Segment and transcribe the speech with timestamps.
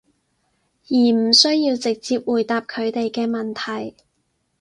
[0.89, 3.95] 而唔需要直接回答佢哋嘅問題